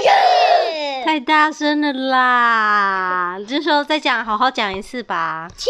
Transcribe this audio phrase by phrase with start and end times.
[1.04, 3.36] 太大声了啦！
[3.48, 5.48] 这时候再讲，好好讲一次吧。
[5.56, 5.68] 企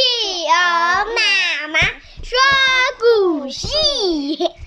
[0.49, 1.79] 鹅妈妈
[2.23, 2.37] 说
[2.99, 3.69] 故事。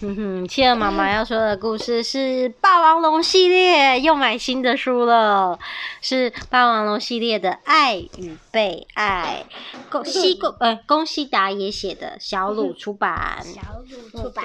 [0.01, 5.59] 哼哼，企鹅妈妈要说的故事是《霸王龙》系列，又买新的书了，
[6.01, 9.45] 是《霸王龙》系列的《爱与被爱》。
[9.91, 13.43] 宫西宫呃，宫西达也写的，小鲁出版。
[13.43, 14.43] 小鲁出版。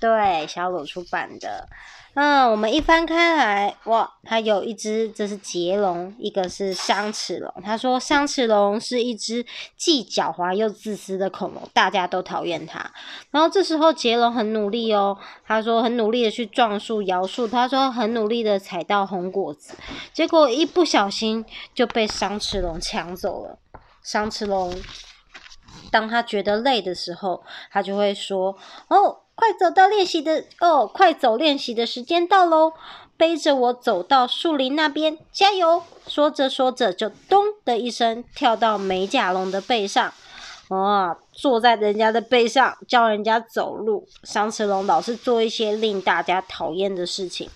[0.00, 1.68] 对，小鲁出版的。
[2.14, 7.52] 嗯，我们一翻开来，哇，它有一只，这是捷龙，一个是香齿龙。
[7.62, 12.90] 他说，香齿龙是一只既狡猾又自私的恐龙，大家都讨厌它。
[13.30, 19.74] 然后这时候捷龙很努力哦，他说很努力的去撞树摇树，他说很努力的采到红果子，
[20.12, 23.58] 结果一不小心就被香齿龙抢走了。
[24.02, 24.74] 香齿龙
[25.92, 28.56] 当他觉得累的时候，他就会说，
[28.88, 29.20] 哦。
[29.38, 30.84] 快走到练习的哦！
[30.84, 32.72] 快走，练习的时间到喽！
[33.16, 35.84] 背着我走到树林那边，加油！
[36.08, 40.12] 说着说着，就咚的一声跳到美甲龙的背上，
[40.66, 44.08] 哦，坐在人家的背上教人家走路。
[44.24, 47.48] 香齿龙老是做一些令大家讨厌的事情，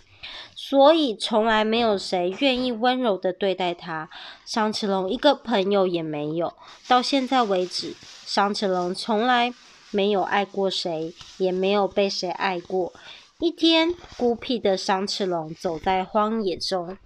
[0.55, 4.09] 所以从来没有谁愿意温柔的对待它。
[4.45, 6.55] 香齿龙一个朋友也没有，
[6.87, 9.53] 到现在为止，香齿龙从来。
[9.93, 12.93] 没有爱过谁，也没有被谁爱过。
[13.39, 16.99] 一天，孤僻的香齿龙走在荒野中，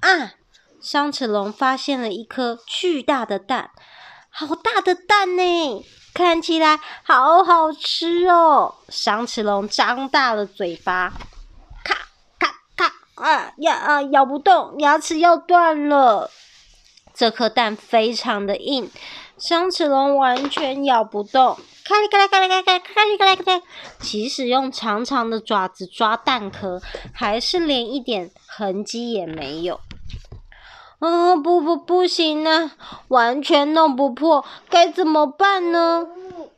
[0.00, 0.34] 啊！
[0.80, 3.70] 香齿龙发现了一颗巨大的蛋，
[4.28, 8.74] 好大的蛋呢，看起来好好吃哦。
[8.90, 11.12] 香齿龙张大了嘴巴，
[11.82, 11.94] 咔
[12.38, 16.30] 咔咔，啊呀啊，咬不动，牙齿要断了。
[17.14, 18.90] 这颗蛋非常的硬，
[19.36, 21.56] 香齿龙完全咬不动。
[21.84, 23.62] 咔哩咔啦咔哩咔咔咔哩咔啦咔啦，
[23.98, 26.80] 即使用长长的爪子抓蛋壳，
[27.12, 29.80] 还是连一点痕迹也没有。
[31.00, 32.72] 啊，不不不行啊，
[33.08, 36.06] 完全弄不破，该怎么办呢？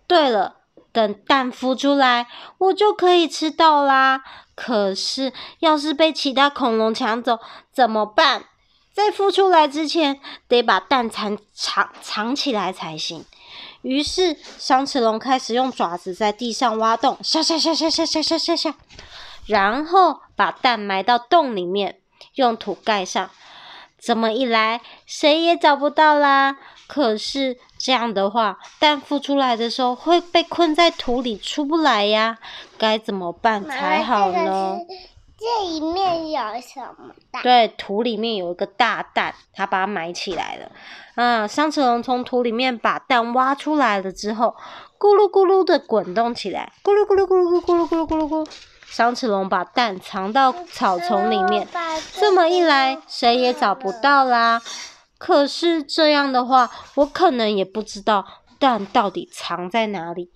[0.07, 0.57] 对了，
[0.93, 4.23] 等蛋孵出来，我就可以吃到啦。
[4.55, 7.41] 可是，要是被其他恐龙抢走
[7.73, 8.45] 怎么办？
[8.97, 10.19] 在孵出来之前，
[10.49, 13.27] 得把蛋藏藏藏起来才行。
[13.83, 18.75] 于是，双齿龙开始用爪子在地上挖洞，下下下下下下下下下，
[19.45, 21.99] 然后把蛋埋到洞里面，
[22.37, 23.29] 用土盖上。
[24.01, 26.57] 这么一来，谁也找不到啦。
[26.87, 32.39] 可是这样的话，蛋孵出来的时候会被困在土里出不来呀，
[32.79, 34.79] 该怎么办才好呢？
[35.39, 37.43] 这里面有什么蛋？
[37.43, 40.71] 对，土里面有一个大蛋，它把它埋起来了。
[41.15, 44.57] 啊，香齿龙从土里面把蛋挖出来了之后，
[44.99, 48.51] 咕噜咕噜的滚动起来，咕噜咕噜咕噜咕噜咕噜咕噜咕噜咕。
[48.87, 51.69] 香齿龙把蛋藏到草丛里面，
[52.15, 54.63] 这么一来，谁也找不到啦。
[55.19, 58.25] 可是这样的话，我可能也不知道
[58.59, 60.31] 蛋到底藏在哪里，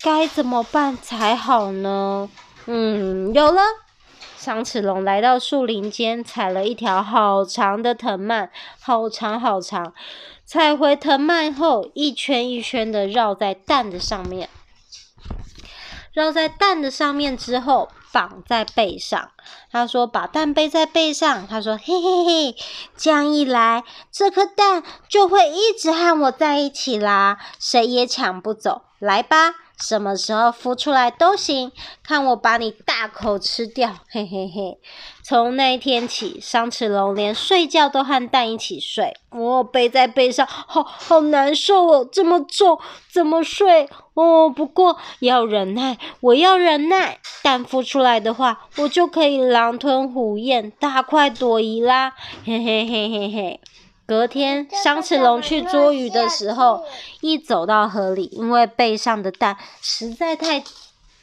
[0.00, 2.28] 该怎么办才好呢？
[2.66, 3.60] 嗯，有了。
[4.40, 8.48] 香齿龙来到树林间，采了一条好长的藤蔓，
[8.80, 9.92] 好长好长。
[10.46, 14.48] 采回藤蔓后，一圈一圈的绕在蛋的上面，
[16.14, 19.30] 绕在蛋的上面之后，绑在背上。
[19.70, 22.56] 他说：“把蛋背在背上。”他说：“嘿嘿嘿，
[22.96, 28.84] 这样一来，这颗蛋就会一直和我在一起啦，谁也抢不走。
[28.98, 34.78] 来吧。”什么时候孵出来都行，看我把你大口吃掉， 嘿嘿嘿！
[35.22, 39.16] 从那一天起，香齿龙连睡觉都和蛋一起睡。
[39.30, 42.78] 哦，背在背上，好好难受哦，这么重，
[43.12, 43.88] 怎么睡？
[44.14, 47.18] 哦，不过要忍耐，我要忍耐。
[47.42, 52.12] 蛋孵出来的话，我就可以狼吞虎咽，大快朵颐啦，
[52.44, 53.60] 嘿嘿嘿嘿嘿。
[54.10, 56.82] 隔天，香齿龙去捉鱼的时候，
[57.20, 60.64] 一走到河里，因为背上的蛋实在太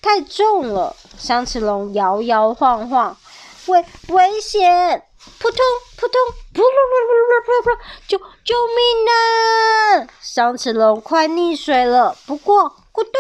[0.02, 3.18] 太重了，香齿龙摇摇晃晃，
[3.66, 5.04] 危危险！
[5.38, 5.60] 扑通
[5.98, 6.14] 扑通，
[6.54, 7.78] 扑噜噜噜噜噜噜，
[8.08, 8.80] 救救命
[9.12, 10.08] 啊！
[10.22, 13.12] 香齿龙快溺水了，不过咕咚，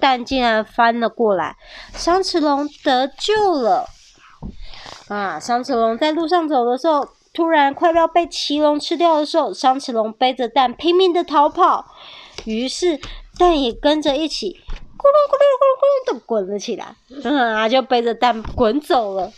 [0.00, 1.58] 蛋竟然翻了过来，
[1.92, 3.86] 香齿龙得救了。
[5.08, 7.06] 啊，香齿龙在路上走的时候。
[7.32, 11.86] 突然快要被奇龙吃掉的时候，香齿龙背着蛋拼命的逃跑，
[12.44, 13.00] 于是
[13.38, 14.60] 蛋也跟着一起
[14.98, 16.94] 咕噜咕噜咕噜咕噜的滚了起来，
[17.54, 19.32] 啊，就背着蛋滚走了。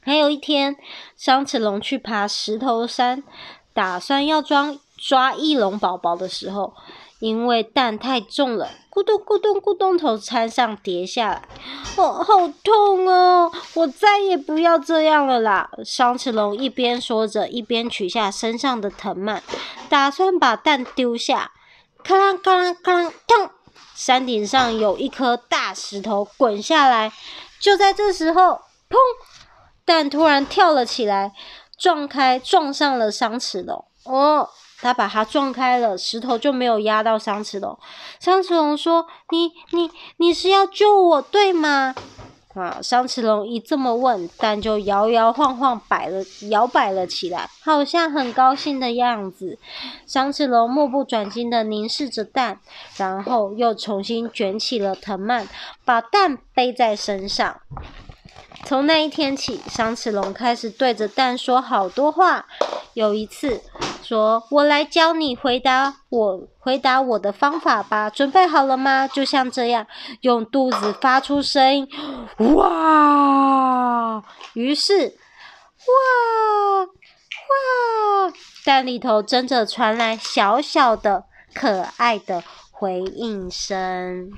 [0.00, 0.76] 还有一天，
[1.16, 3.24] 香齿龙去爬石头山，
[3.72, 6.74] 打算要装抓翼龙宝宝的时候，
[7.24, 11.48] 因为蛋太重了，咕咚咕咚咕咚从山上跌下来，
[11.96, 13.50] 哦，好痛哦！
[13.72, 15.70] 我再也不要这样了啦！
[15.86, 19.42] 双齿龙一边说着，一边取下身上的藤蔓，
[19.88, 21.52] 打算把蛋丢下。
[22.02, 23.48] 咔啦咔啦咔啦，咚！
[23.94, 27.10] 山顶上有一颗大石头滚下来。
[27.58, 28.60] 就在这时候，
[28.90, 28.98] 砰！
[29.86, 31.32] 蛋突然跳了起来，
[31.78, 33.86] 撞开，撞上了双齿龙。
[34.04, 34.48] 哦，
[34.80, 37.78] 他把它撞开了，石头就没有压到双齿龙。
[38.20, 41.94] 双齿龙说：“你、你、你是要救我，对吗？”
[42.54, 42.78] 啊！
[42.80, 49.58] 双齿龙一这么问，蛋就摇摇晃晃摆了，摇摆了起来，好像很高兴的样子。
[50.06, 52.60] 双齿龙目不转睛地凝视着蛋，
[52.96, 55.48] 然后又重新卷起了藤蔓，
[55.84, 57.60] 把蛋背在身上。
[58.64, 62.46] 从那一天起，双齿龙开始对着蛋说好多话。
[62.92, 63.60] 有一次，
[64.04, 69.86] 说：“我来教你回答我回答我的方法吧，准备好了吗？”就像这样，
[70.20, 71.88] 用肚子发出声音，
[72.54, 74.22] 哇！
[74.52, 75.16] 于是，
[75.86, 78.32] 哇哇，
[78.64, 84.30] 蛋里头真的传来小小的、可爱的回应声。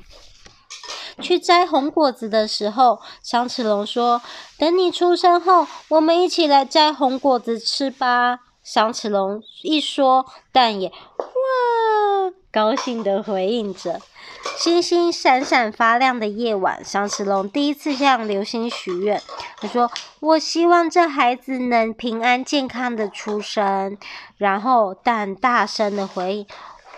[1.21, 4.21] 去摘红果子的时候，双齿龙说
[4.59, 11.25] ：“等你出生后，我们一起来摘红果子吃吧。”双齿龙一说，蛋也哇，
[12.51, 14.01] 高兴地回应着。
[14.59, 19.23] 星星闪闪发亮的夜晚，双齿龙第一次向流星许愿。
[19.59, 23.97] 他说：“我希望这孩子能平安健康的出生。”
[24.37, 26.47] 然后蛋大声地回应。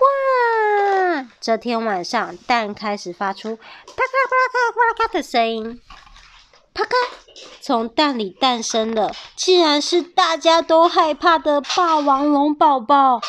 [0.01, 1.29] 哇！
[1.39, 5.83] 这天晚上，蛋开始发出啪啪啪咔啪咔的声音，
[6.79, 6.91] 啪咔，
[7.61, 13.21] 从蛋里诞生了，竟然是大家都害怕的霸王龙宝宝。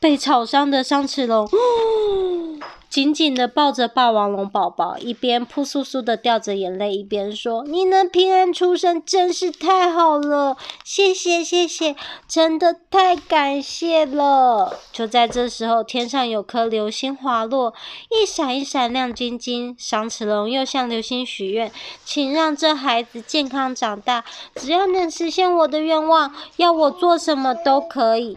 [0.00, 1.44] 被炒伤的双齿龙。
[1.44, 2.51] 哦
[2.92, 10.58] 紧紧地抱着霸王龙宝宝，一边扑簌簌地掉着眼泪，一边说：“你能平安出生，真是太好了！
[10.84, 11.96] 谢谢，谢谢，
[12.28, 17.72] 真的太感谢了！”就在这时候，天上有颗流星滑落，
[18.10, 19.74] 一闪一闪亮晶晶。
[19.78, 21.72] 双齿龙又向流星许愿
[22.04, 24.22] ：“请让这孩子健康长大，
[24.56, 28.36] 只要能实现我的愿望，要我做什么都可以。”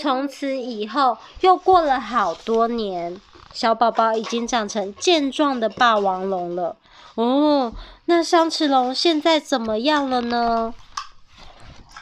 [0.00, 3.20] 从此以后，又过了好多年。
[3.56, 6.76] 小宝宝已经长成健壮的霸王龙了。
[7.14, 7.72] 哦，
[8.04, 10.74] 那双齿龙现在怎么样了呢？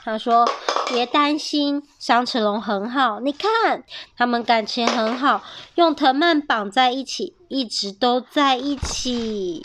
[0.03, 0.45] 他说
[0.91, 3.21] ：“别担心，双齿龙很好。
[3.21, 3.85] 你看，
[4.17, 5.45] 他们感情很好，
[5.77, 9.65] 用藤蔓绑在一起，一直都在一起。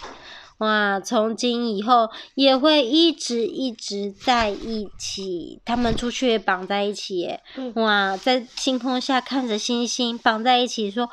[0.59, 5.59] 哇，从今以后也会一直一直在一起。
[5.65, 7.41] 他们出去也绑在一起耶。
[7.73, 11.09] 哇，在星空下看着星星，绑在一起说。”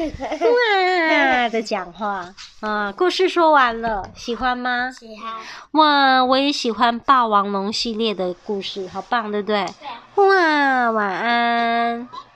[1.40, 2.26] 哇的讲话
[2.60, 2.92] 啊！
[2.96, 4.90] 故事说完了，喜欢吗？
[4.90, 5.34] 喜欢。
[5.72, 9.66] 哇，我也喜欢霸王龙系列的故事，好棒，对不对？
[10.14, 10.26] 对。
[10.26, 12.08] 哇，晚安。